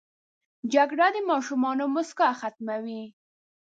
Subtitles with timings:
[0.73, 3.03] جګړه د ماشومانو موسکا ختموي